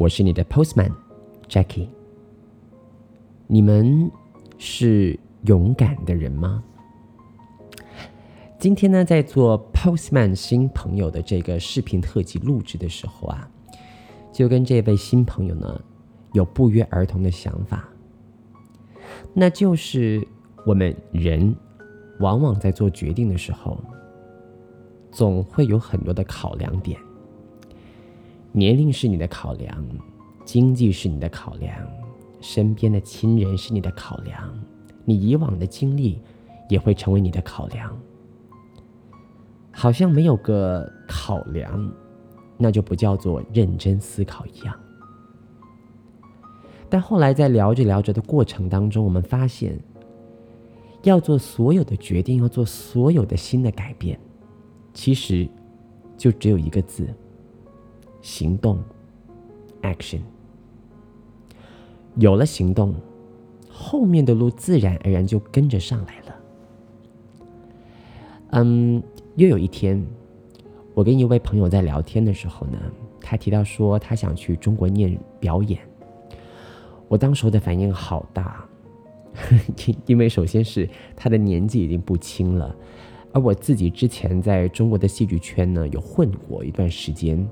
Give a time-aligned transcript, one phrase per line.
[0.00, 0.90] 我是你的 Postman
[1.46, 1.86] Jackie。
[3.46, 4.10] 你们
[4.56, 6.64] 是勇敢的人吗？
[8.58, 13.46] 今天呢，在做 Postman 新朋友的这个视频特辑录制的时候啊，
[14.32, 15.78] 就跟这位新朋友呢
[16.32, 17.86] 有不约而同的想法，
[19.34, 20.26] 那就是
[20.64, 21.54] 我们人
[22.20, 23.78] 往往在做决定的时候，
[25.10, 26.98] 总会有很多的考量点。
[28.52, 29.84] 年龄是你的考量，
[30.44, 31.72] 经济是你的考量，
[32.40, 34.52] 身边的亲人是你的考量，
[35.04, 36.20] 你以往的经历
[36.68, 37.96] 也会成为你的考量。
[39.70, 41.90] 好像没有个考量，
[42.58, 44.74] 那就不叫做认真思考一样。
[46.88, 49.78] 但后来在聊着聊着的过程当中，我们发现，
[51.04, 54.18] 要做所有的决定，要做所有的新的改变，
[54.92, 55.48] 其实
[56.18, 57.08] 就只有一个字。
[58.20, 58.78] 行动
[59.82, 60.20] ，action。
[62.16, 62.94] 有了行动，
[63.68, 66.36] 后面的路自然而然就跟着上来了。
[68.50, 69.02] 嗯，
[69.36, 70.04] 又有一天，
[70.92, 72.78] 我跟一位朋友在聊天的时候呢，
[73.20, 75.80] 他提到说他想去中国念表演。
[77.06, 78.68] 我当时的反应好大，
[80.06, 82.74] 因为首先是他的年纪已经不轻了，
[83.32, 87.48] 而我自己之前在中国的戏剧圈呢有混过一段时间。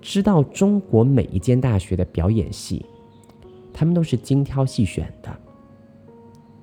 [0.00, 2.84] 知道中国每一间大学的表演系，
[3.72, 5.30] 他们都是精挑细选的，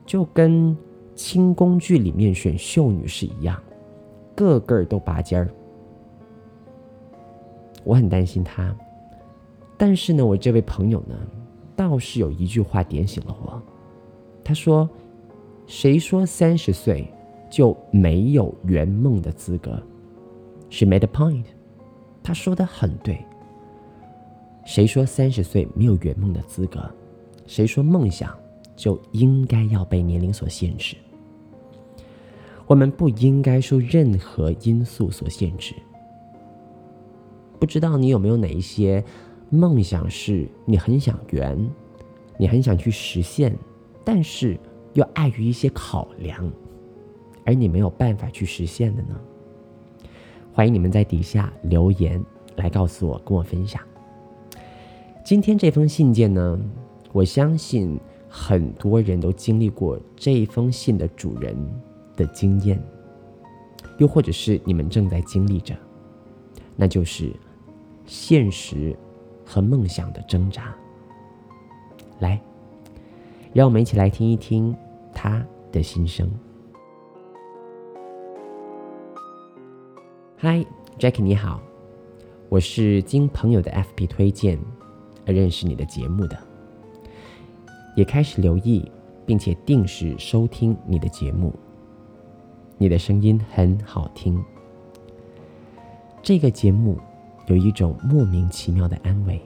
[0.06, 0.76] 就跟
[1.16, 3.62] 清宫剧里面选秀女是一样，
[4.36, 5.50] 个个都拔尖儿。
[7.84, 8.76] 我很担心他，
[9.78, 11.16] 但是呢，我这位朋友呢，
[11.76, 13.62] 倒是有一句话点醒了我。
[14.44, 14.90] 他说
[15.68, 17.08] ：“谁说三十岁
[17.50, 19.82] 就没有圆梦的资格
[20.70, 21.46] ？”She made a point.
[22.24, 23.24] 他说的很对。
[24.68, 26.84] 谁说三十岁没有圆梦的资格？
[27.46, 28.38] 谁说梦想
[28.76, 30.98] 就应该要被年龄所限制？
[32.66, 35.74] 我们不应该受任何因素所限制。
[37.58, 39.02] 不知道你有没有哪一些
[39.50, 41.58] 梦想是你很想圆，
[42.38, 43.58] 你很想去实现，
[44.04, 44.60] 但是
[44.96, 46.52] 又碍于一些考量，
[47.46, 49.18] 而你没有办法去实现的呢？
[50.52, 52.22] 欢迎你们在底下留言
[52.58, 53.82] 来告诉我，跟我分享。
[55.28, 56.58] 今天这封信件呢，
[57.12, 58.00] 我相信
[58.30, 61.54] 很多人都经历过这封信的主人
[62.16, 62.82] 的经验，
[63.98, 65.76] 又或者是你们正在经历着，
[66.78, 67.30] 那就是
[68.06, 68.96] 现实
[69.46, 70.74] 和梦想的挣扎。
[72.20, 72.42] 来，
[73.52, 74.74] 让我们一起来听一听
[75.14, 76.32] 他的心声。
[80.38, 80.66] 嗨
[80.98, 81.60] ，Jackie，你好，
[82.48, 84.58] 我是经朋友的 FP 推荐
[85.28, 86.38] 而认识你的节目的，
[87.96, 88.90] 也开始留意
[89.26, 91.54] 并且定时收听你的节目。
[92.78, 94.42] 你的声音很好听，
[96.24, 96.98] 这个节目
[97.48, 99.42] 有一种莫名其妙的安慰，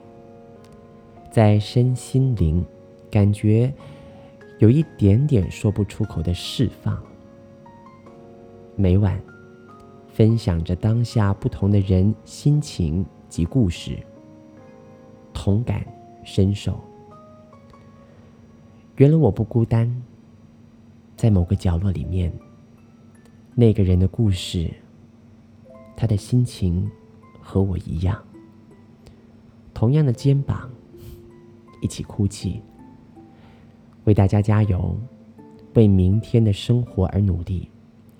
[1.30, 2.64] 在身心灵
[3.10, 3.74] 感觉
[4.60, 7.02] 有一点点说不出口的释放。
[8.76, 9.20] 每晚。
[10.14, 13.98] 分享着当下不同的人心情及故事，
[15.44, 15.84] 同感
[16.22, 16.78] 深受。
[18.94, 19.92] 原来我不孤单，
[21.16, 22.32] 在某个角落里面，
[23.56, 24.70] 那个人的故事，
[25.96, 26.88] 他的心情
[27.40, 28.22] 和我一样，
[29.74, 30.70] 同样的肩膀，
[31.80, 32.62] 一起哭泣，
[34.04, 34.96] 为大家加油，
[35.74, 37.68] 为明天的生活而努力，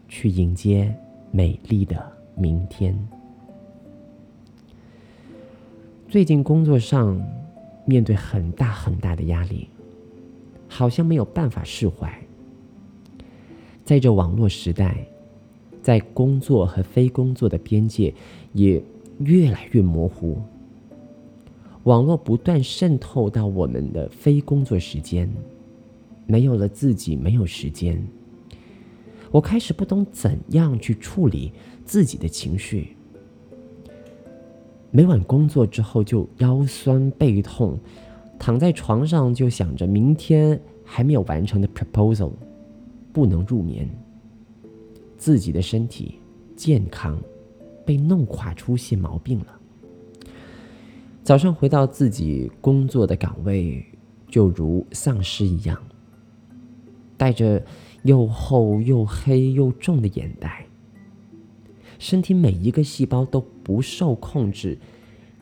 [0.08, 0.92] 去迎接。
[1.30, 2.92] 美丽的明天。
[6.12, 7.18] 最近工作上
[7.86, 9.66] 面对很大很大的压力，
[10.68, 12.12] 好像没有办法释怀。
[13.82, 15.06] 在这网络时代，
[15.80, 18.12] 在工作和非工作的边界
[18.52, 18.84] 也
[19.20, 20.38] 越来越模糊。
[21.84, 25.26] 网络不断渗透到我们的非工作时间，
[26.26, 28.06] 没有了自己，没有时间。
[29.30, 31.52] 我开始不懂怎样去处理
[31.86, 32.98] 自己的情绪，
[34.94, 37.78] 每晚工作之后就腰酸背痛，
[38.38, 42.32] 躺在床上就想着明天还没有完成的 proposal，
[43.10, 43.88] 不能入眠。
[45.16, 46.16] 自己的身体
[46.54, 47.18] 健康
[47.86, 49.46] 被弄垮，出现毛病了。
[51.24, 53.82] 早上回到自己工作的岗位，
[54.28, 55.82] 就如丧尸一样，
[57.16, 57.64] 带着
[58.02, 60.66] 又厚又黑又重的眼袋。
[62.02, 64.76] 身体每一个细胞都不受控制，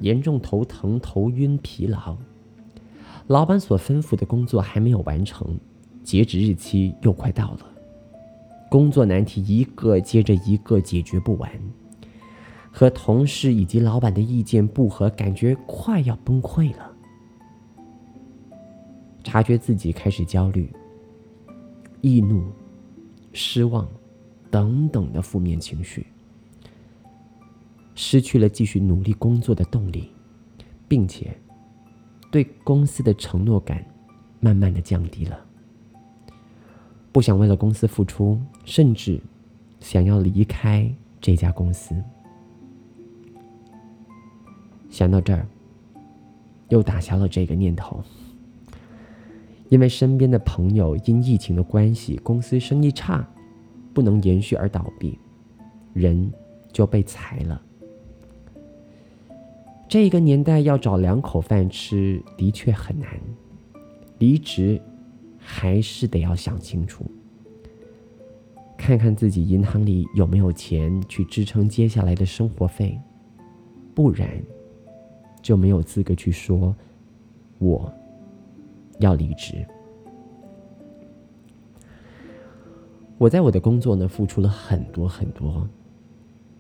[0.01, 2.15] 严重头疼、头晕、疲劳。
[3.29, 5.59] 老板所吩咐的工作还没有完成，
[6.05, 7.61] 截止日期又快到了，
[8.69, 11.51] 工作难题一个接着一个解决不完，
[12.71, 16.93] 和同事以及老板的意见不合，感觉快要崩溃了。
[19.25, 20.71] 察觉自己开始焦虑、
[22.03, 22.45] 易怒、
[23.33, 23.89] 失望
[24.51, 26.07] 等等的负面情绪。
[28.03, 30.11] 失去了继续努力工作的动力，
[30.89, 31.37] 并且
[32.31, 33.85] 对公司的承诺感
[34.41, 35.39] 慢慢的降低了。
[37.13, 39.21] 不想为了公司付出，甚至
[39.81, 41.95] 想要离开这家公司。
[44.89, 45.47] 想到这儿，
[46.71, 48.03] 又打消了这个念头。
[49.69, 53.29] 因为身边的朋友因疫情的关系，公司生意差，
[53.93, 55.19] 不能延续而倒闭，
[55.93, 56.33] 人
[56.73, 57.61] 就被裁了。
[59.91, 63.11] 这个年代要找两口饭吃的确很难，
[64.19, 64.81] 离职
[65.37, 67.05] 还是得要想清楚，
[68.79, 72.97] 看看自己银行里有没有钱去支撑接下来的生活费，
[73.93, 74.41] 不然
[75.43, 76.73] 就没有资格去说
[77.59, 77.93] 我
[79.01, 79.67] 要离职。
[83.19, 85.69] 我在我的工作呢付出了很多很多，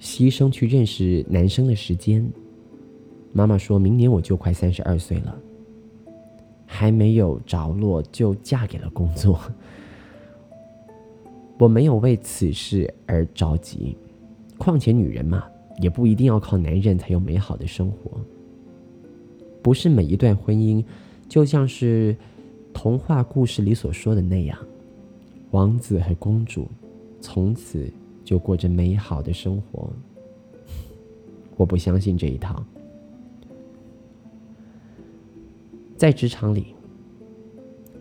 [0.01, 2.29] 牺牲去认识男生的时间。
[3.33, 5.39] 妈妈说：“明年我就快三十二岁了，
[6.67, 9.41] 还没有着落就嫁给了工作。
[11.57, 13.97] 我没有为此事而着急，
[14.59, 15.45] 况且女人嘛，
[15.81, 18.19] 也不一定要靠男人才有美好的生活。
[19.63, 20.85] 不是每一段婚姻，
[21.29, 22.17] 就像是
[22.75, 24.59] 童话故事里所说的那样，
[25.53, 26.67] 王子和公主
[27.21, 27.89] 从此
[28.25, 29.89] 就过着美好的生活。
[31.57, 32.61] 我不相信这一套。”
[36.01, 36.75] 在职场里，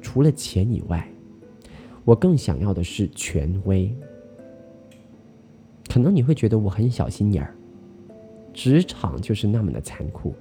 [0.01, 1.05] 除了钱以外，
[2.05, 3.93] 我更想要的是权威。
[5.89, 7.53] 可能你会觉得我很小心眼儿，
[8.53, 10.33] 职场就是那么的残酷，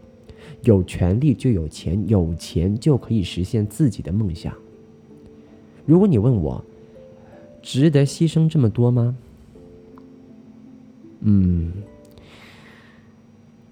[0.62, 4.54] 有权利就有钱，有钱就可以实现自己的梦想。
[5.84, 6.64] 如果你问我，
[7.60, 9.18] 值得牺牲这么多吗？
[11.22, 11.72] 嗯，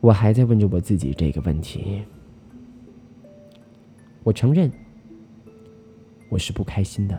[0.00, 2.02] 我还在问着我自己这个问题。
[4.26, 4.68] 我承认，
[6.28, 7.16] 我是不开心的。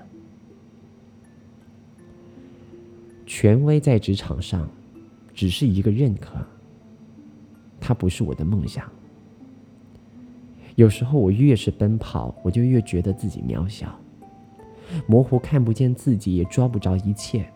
[3.26, 4.70] 权威在职场上
[5.34, 6.46] 只是一个认可，
[7.80, 8.92] 它不是我的梦想。
[10.76, 13.98] 有时候我越是奔跑，我就越觉得自己渺小，
[15.08, 17.50] 模糊看不见自己，也抓不着一切。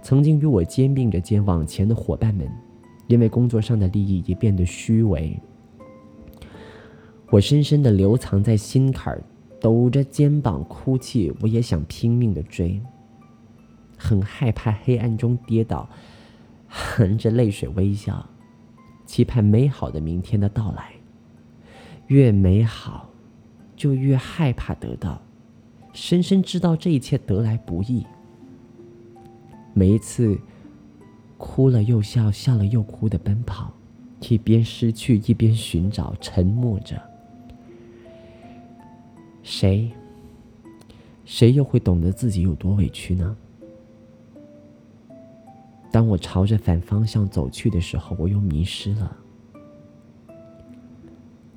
[0.00, 2.50] 曾经与我肩并着肩往前的伙伴们，
[3.08, 5.38] 因为工作上的利益也变得虚伪。
[7.34, 9.20] 我深深的留藏在心坎儿，
[9.60, 11.32] 抖着肩膀哭泣。
[11.40, 12.80] 我也想拼命的追，
[13.98, 15.88] 很害怕黑暗中跌倒，
[16.68, 18.24] 含着泪水微笑，
[19.04, 20.92] 期盼美好的明天的到来。
[22.06, 23.10] 越美好，
[23.74, 25.20] 就越害怕得到，
[25.92, 28.06] 深深知道这一切得来不易。
[29.72, 30.38] 每一次
[31.36, 33.72] 哭了又笑，笑了又哭的奔跑，
[34.20, 37.02] 一边失去一边寻找，沉默着。
[39.44, 39.88] 谁？
[41.24, 43.36] 谁又会懂得自己有多委屈呢？
[45.92, 49.16] 当我朝着反方向走去的时候，我又迷失了。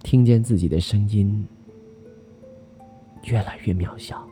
[0.03, 1.45] 听见自己的声音
[3.23, 4.25] 越来越渺小。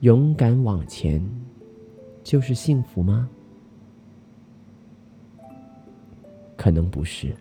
[0.00, 1.24] 勇敢往前，
[2.24, 3.28] 就是幸福吗？
[6.56, 7.34] 可能不是。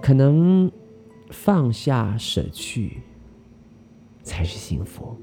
[0.00, 0.70] 可能。
[1.30, 3.00] 放下、舍去，
[4.22, 5.16] 才是幸福。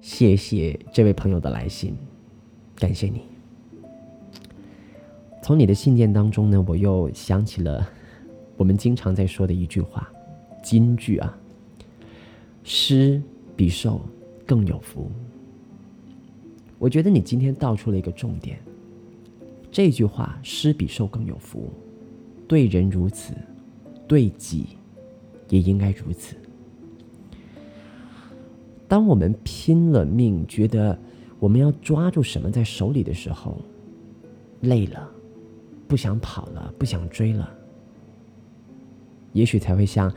[0.00, 1.96] 谢谢这位朋友的来信，
[2.76, 3.22] 感谢你。
[5.42, 7.88] 从你的信件当中呢，我又想起了
[8.56, 10.08] 我们经常在说的一句话，
[10.62, 11.38] 金句啊
[12.64, 13.22] ：“施
[13.54, 14.00] 比受
[14.46, 15.10] 更有福。”
[16.78, 18.58] 我觉得你今天道出了一个重点。
[19.76, 21.70] 这句话“施比受更有福”，
[22.48, 23.34] 对人如此，
[24.08, 24.68] 对己
[25.50, 26.34] 也应该如此。
[28.88, 30.98] 当我们拼了命，觉得
[31.38, 33.60] 我们要抓住什么在手里的时候，
[34.62, 35.10] 累了，
[35.86, 37.46] 不想跑了，不想追了，
[39.34, 40.10] 也许才会像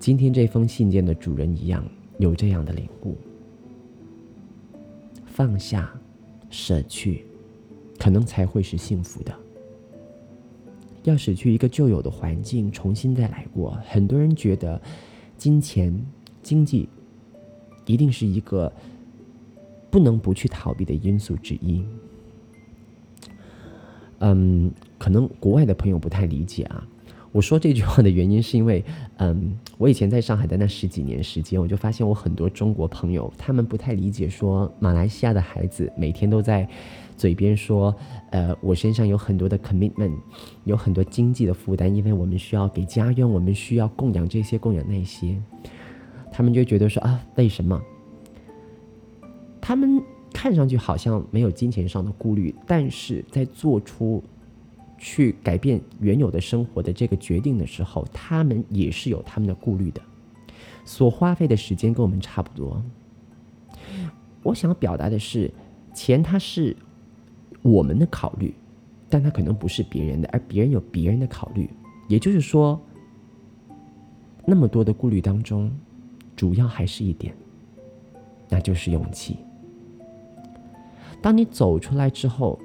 [0.00, 1.86] 今天这封信件的主人一样，
[2.18, 3.16] 有这样的领悟：
[5.24, 5.88] 放下，
[6.50, 7.24] 舍去。
[8.04, 9.34] 可能才会是幸福的。
[11.04, 13.78] 要失去一个旧有的环境，重新再来过。
[13.86, 14.78] 很多人觉得，
[15.38, 15.98] 金钱、
[16.42, 16.86] 经济
[17.86, 18.70] 一定是一个
[19.90, 21.82] 不能不去逃避的因素之一。
[24.18, 26.86] 嗯，可能国外的朋友不太理解啊。
[27.34, 28.84] 我说这句话的原因是因为，
[29.16, 36.66] 嗯，我以前在上海的那十几年时间，我就发现我很多中国朋友，他们不太理解，说马来西亚的孩子每天都在。
[37.16, 37.94] 嘴边说，
[38.30, 40.16] 呃，我身上有很多的 commitment，
[40.64, 45.40] 有很多经济的负担，因为我们需要给家用，我们需要供养这些，供养那些。
[46.32, 47.80] 他们就觉得说啊，为什么？
[49.60, 54.20] 他们看上去好像没有金钱上的顾虑，但是在做出
[55.06, 60.00] 去改变原有的生活的这个决定的时候，他们也是有他们的顾虑的。
[60.86, 62.82] 所花费的时间跟我们差不多。
[64.42, 65.52] 我想表达的是，
[65.92, 66.74] 钱它是。
[67.60, 68.54] 我们的考虑，
[69.08, 71.68] 但它可能不是别人的，而别人有别人的考虑。
[72.08, 72.78] 也就是说，
[74.44, 75.70] 那么多的顾虑当中，
[76.36, 77.34] 主要还是一点，
[78.50, 79.38] 那就是勇气。
[81.22, 82.60] 当你走出来之后，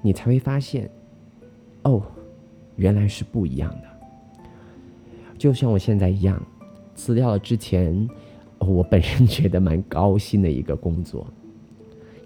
[0.00, 0.90] 你才会发现，
[1.84, 2.02] 哦，
[2.76, 3.84] 原来是不一样的。
[5.38, 6.40] 就像我现在一样，
[6.94, 8.08] 辞掉了之前
[8.58, 11.26] 我本人觉得蛮高薪的一个工作。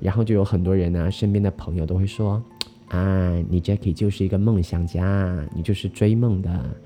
[0.01, 2.41] 然后就有很多人呢，身边的朋友都会说
[2.87, 6.77] ：“啊，你 Jackie 就是一个梦想家，你就是追梦的，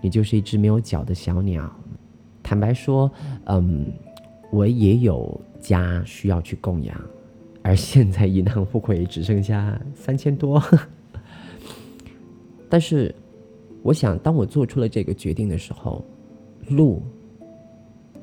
[0.00, 1.70] 你就是一只没有脚的小鸟。”
[2.42, 3.10] 坦白说，
[3.44, 3.92] 嗯，
[4.50, 6.98] 我也有家需要去供养，
[7.62, 10.62] 而现在银行户口也只剩下三千多。
[12.74, 13.14] 但是，
[13.84, 16.04] 我想，当我做出了这个决定的时候，
[16.70, 17.00] 路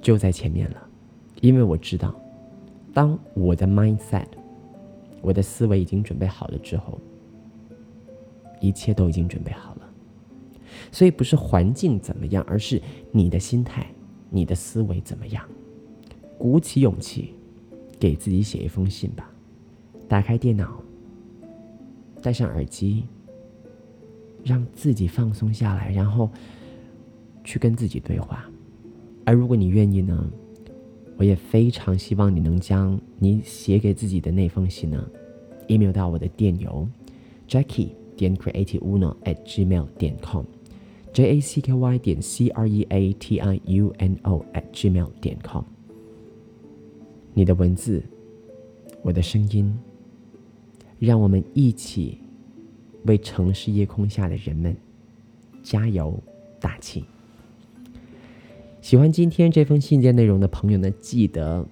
[0.02, 0.90] 就在前面了，
[1.40, 2.14] 因为我知道。
[2.94, 4.26] 当我的 mindset，
[5.22, 7.00] 我的思维已经准备好了之后，
[8.60, 9.90] 一切都已经准备好了。
[10.92, 13.88] 所以不是环境怎么样，而是你的心态、
[14.30, 15.42] 你的思维怎么样。
[16.38, 17.34] 鼓起勇气，
[17.98, 19.32] 给自己写一封信吧。
[20.10, 20.84] 打开电脑，
[22.22, 23.06] 戴上耳机，
[24.44, 26.30] 让自己放松下来，然后
[27.44, 28.50] 去跟自己对话。
[29.26, 30.32] 而如果你愿意呢？
[31.18, 35.08] 我也非常希望你能将你写给自己的那封信呢
[35.68, 36.88] ，email 到我的电邮
[37.48, 43.14] ，Jackie 点 creativeuno at gmail 点 com，J A C K Y 点 C R E A
[43.14, 45.64] T I U N O at gmail 点 com。
[47.36, 48.02] 你的文字，
[49.04, 49.78] 我的声音，
[50.98, 52.18] 让我们一起
[53.04, 54.76] 为城市夜空下的人们
[55.64, 56.22] 加油
[56.60, 57.06] 打气。
[58.82, 61.66] 喜欢今天这封信件内容的朋友呢，记得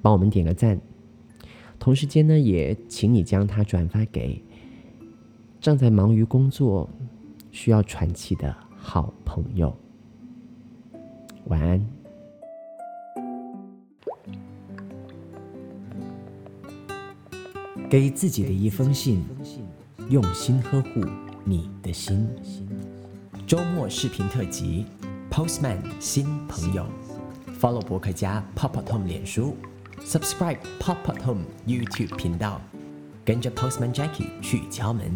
[0.00, 0.80] 帮我们点个赞。
[1.78, 4.42] 同时间呢，也请你将它转发给
[5.60, 6.88] 正在忙于工作、
[7.50, 9.76] 需要喘气的好朋友。
[11.46, 11.84] 晚安。
[17.88, 19.22] 给自己的一封信，
[20.12, 21.00] 用心呵护
[21.42, 22.28] 你的心。
[23.46, 24.84] 周末视频特辑。
[25.30, 26.84] Postman 新朋友
[27.58, 29.56] ，Follow 博客家 Pop Up Home 脸书
[30.04, 32.60] ，Subscribe Pop at Home YouTube 频道，
[33.24, 35.10] 跟着 Postman Jackie 去敲门，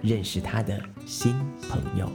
[0.00, 1.34] 认识他的新
[1.68, 2.08] 朋友。